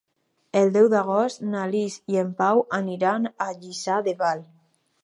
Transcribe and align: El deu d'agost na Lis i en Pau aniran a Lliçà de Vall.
El 0.61 0.71
deu 0.77 0.87
d'agost 0.93 1.43
na 1.51 1.67
Lis 1.75 1.99
i 2.15 2.19
en 2.25 2.33
Pau 2.43 2.65
aniran 2.81 3.31
a 3.49 3.53
Lliçà 3.61 4.01
de 4.11 4.21
Vall. 4.25 4.45